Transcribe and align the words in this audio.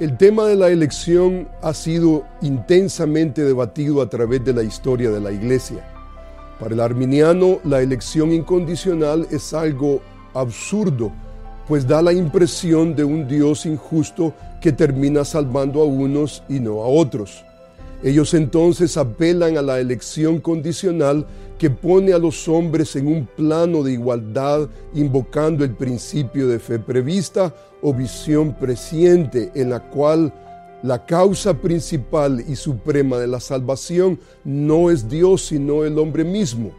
El 0.00 0.16
tema 0.16 0.46
de 0.46 0.54
la 0.54 0.68
elección 0.68 1.48
ha 1.60 1.74
sido 1.74 2.24
intensamente 2.40 3.44
debatido 3.44 4.00
a 4.00 4.08
través 4.08 4.44
de 4.44 4.52
la 4.52 4.62
historia 4.62 5.10
de 5.10 5.18
la 5.18 5.32
Iglesia. 5.32 5.84
Para 6.60 6.72
el 6.72 6.78
arminiano, 6.78 7.58
la 7.64 7.82
elección 7.82 8.32
incondicional 8.32 9.26
es 9.32 9.52
algo 9.52 10.00
absurdo, 10.34 11.10
pues 11.66 11.84
da 11.84 12.00
la 12.00 12.12
impresión 12.12 12.94
de 12.94 13.02
un 13.02 13.26
Dios 13.26 13.66
injusto 13.66 14.34
que 14.60 14.70
termina 14.70 15.24
salvando 15.24 15.82
a 15.82 15.86
unos 15.86 16.44
y 16.48 16.60
no 16.60 16.74
a 16.74 16.86
otros. 16.86 17.44
Ellos 18.04 18.34
entonces 18.34 18.96
apelan 18.96 19.58
a 19.58 19.62
la 19.62 19.80
elección 19.80 20.38
condicional 20.38 21.26
que 21.58 21.70
pone 21.70 22.12
a 22.12 22.18
los 22.18 22.48
hombres 22.48 22.94
en 22.96 23.08
un 23.08 23.26
plano 23.26 23.82
de 23.82 23.92
igualdad, 23.92 24.68
invocando 24.94 25.64
el 25.64 25.74
principio 25.74 26.46
de 26.46 26.58
fe 26.58 26.78
prevista 26.78 27.54
o 27.82 27.92
visión 27.92 28.54
presciente 28.54 29.50
en 29.54 29.70
la 29.70 29.80
cual 29.80 30.32
la 30.82 31.04
causa 31.04 31.54
principal 31.54 32.44
y 32.46 32.54
suprema 32.54 33.18
de 33.18 33.26
la 33.26 33.40
salvación 33.40 34.20
no 34.44 34.90
es 34.90 35.08
Dios, 35.08 35.46
sino 35.46 35.84
el 35.84 35.98
hombre 35.98 36.24
mismo. 36.24 36.70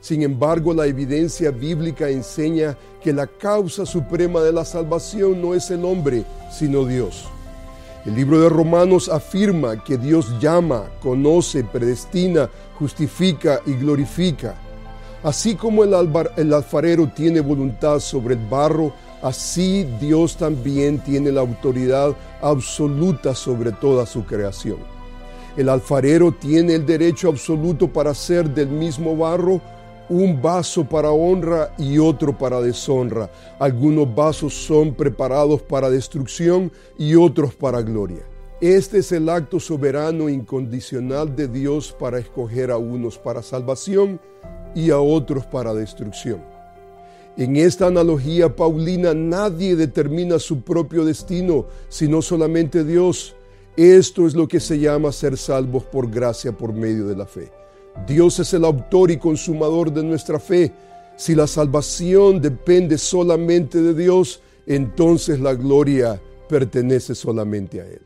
Sin 0.00 0.22
embargo, 0.22 0.72
la 0.72 0.86
evidencia 0.86 1.50
bíblica 1.50 2.08
enseña 2.08 2.78
que 3.02 3.12
la 3.12 3.26
causa 3.26 3.84
suprema 3.84 4.40
de 4.40 4.52
la 4.52 4.64
salvación 4.64 5.42
no 5.42 5.54
es 5.54 5.70
el 5.70 5.84
hombre, 5.84 6.24
sino 6.50 6.86
Dios. 6.86 7.28
El 8.06 8.14
libro 8.14 8.40
de 8.40 8.48
Romanos 8.48 9.10
afirma 9.10 9.84
que 9.84 9.98
Dios 9.98 10.40
llama, 10.40 10.84
conoce, 11.02 11.64
predestina, 11.64 12.48
justifica 12.78 13.60
y 13.66 13.74
glorifica. 13.74 14.54
Así 15.22 15.54
como 15.54 15.84
el, 15.84 15.92
alfarero 15.92 17.08
tiene 17.14 17.40
voluntad 17.40 18.00
sobre 18.00 18.36
el 18.36 18.46
barro, 18.48 18.94
así 19.20 19.86
Dios 20.00 20.38
también 20.38 20.98
tiene 21.00 21.30
la 21.30 21.42
autoridad 21.42 22.16
absoluta 22.40 23.34
sobre 23.34 23.70
toda 23.72 24.06
su 24.06 24.24
creación. 24.24 24.78
El 25.58 25.68
alfarero 25.68 26.32
tiene 26.32 26.76
el 26.76 26.86
derecho 26.86 27.28
absoluto 27.28 27.86
para 27.86 28.12
hacer 28.12 28.48
del 28.48 28.68
mismo 28.68 29.14
barro 29.14 29.60
un 30.10 30.42
vaso 30.42 30.84
para 30.84 31.12
honra 31.12 31.72
y 31.78 31.98
otro 31.98 32.36
para 32.36 32.60
deshonra. 32.60 33.30
Algunos 33.60 34.12
vasos 34.12 34.52
son 34.52 34.92
preparados 34.92 35.62
para 35.62 35.88
destrucción 35.88 36.70
y 36.98 37.14
otros 37.14 37.54
para 37.54 37.80
gloria. 37.80 38.26
Este 38.60 38.98
es 38.98 39.12
el 39.12 39.28
acto 39.28 39.60
soberano 39.60 40.28
e 40.28 40.32
incondicional 40.32 41.34
de 41.34 41.46
Dios 41.46 41.94
para 41.98 42.18
escoger 42.18 42.72
a 42.72 42.76
unos 42.76 43.16
para 43.16 43.40
salvación 43.40 44.20
y 44.74 44.90
a 44.90 44.98
otros 44.98 45.46
para 45.46 45.72
destrucción. 45.72 46.42
En 47.36 47.54
esta 47.56 47.86
analogía 47.86 48.54
paulina 48.54 49.14
nadie 49.14 49.76
determina 49.76 50.40
su 50.40 50.62
propio 50.62 51.04
destino, 51.04 51.66
sino 51.88 52.20
solamente 52.20 52.84
Dios. 52.84 53.36
Esto 53.76 54.26
es 54.26 54.34
lo 54.34 54.48
que 54.48 54.58
se 54.58 54.80
llama 54.80 55.12
ser 55.12 55.38
salvos 55.38 55.84
por 55.84 56.10
gracia 56.10 56.50
por 56.50 56.72
medio 56.72 57.06
de 57.06 57.16
la 57.16 57.26
fe. 57.26 57.52
Dios 58.06 58.38
es 58.38 58.52
el 58.54 58.64
autor 58.64 59.10
y 59.10 59.16
consumador 59.16 59.92
de 59.92 60.02
nuestra 60.02 60.38
fe. 60.38 60.72
Si 61.16 61.34
la 61.34 61.46
salvación 61.46 62.40
depende 62.40 62.96
solamente 62.96 63.82
de 63.82 63.94
Dios, 63.94 64.40
entonces 64.66 65.40
la 65.40 65.54
gloria 65.54 66.20
pertenece 66.48 67.14
solamente 67.14 67.80
a 67.80 67.84
Él. 67.84 68.00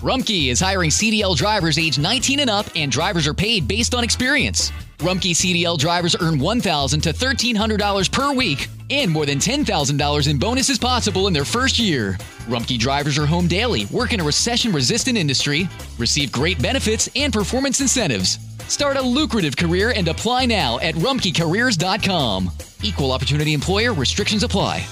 Rumkey 0.00 0.50
is 0.50 0.60
hiring 0.60 0.90
CDL 0.90 1.34
drivers 1.34 1.78
age 1.78 1.98
19 1.98 2.40
and 2.40 2.50
up, 2.50 2.66
and 2.76 2.92
drivers 2.92 3.26
are 3.26 3.32
paid 3.32 3.66
based 3.66 3.94
on 3.94 4.04
experience. 4.04 4.70
Rumkey 4.98 5.32
CDL 5.32 5.78
drivers 5.78 6.14
earn 6.20 6.38
$1,000 6.38 7.02
to 7.02 7.12
$1,300 7.14 8.12
per 8.12 8.34
week 8.34 8.68
and 8.90 9.10
more 9.10 9.26
than 9.26 9.38
$10,000 9.38 10.28
in 10.30 10.38
bonuses 10.38 10.78
possible 10.78 11.26
in 11.26 11.32
their 11.32 11.44
first 11.44 11.78
year. 11.78 12.14
Rumkey 12.46 12.78
drivers 12.78 13.18
are 13.18 13.26
home 13.26 13.46
daily, 13.46 13.86
work 13.86 14.12
in 14.12 14.20
a 14.20 14.24
recession 14.24 14.72
resistant 14.72 15.18
industry, 15.18 15.68
receive 15.98 16.30
great 16.30 16.60
benefits 16.60 17.08
and 17.16 17.32
performance 17.32 17.80
incentives. 17.80 18.38
Start 18.68 18.96
a 18.96 19.02
lucrative 19.02 19.56
career 19.56 19.92
and 19.94 20.08
apply 20.08 20.46
now 20.46 20.78
at 20.80 20.94
rumkeycareers.com. 20.94 22.50
Equal 22.82 23.12
opportunity 23.12 23.54
employer 23.54 23.92
restrictions 23.92 24.42
apply. 24.42 24.86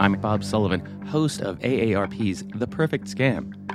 I'm 0.00 0.20
Bob 0.20 0.42
Sullivan, 0.42 0.80
host 1.06 1.40
of 1.40 1.58
AARP's 1.60 2.42
The 2.58 2.66
Perfect 2.66 3.06
Scam. 3.06 3.63